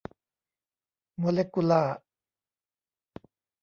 [1.17, 1.95] โมเลกุลาร์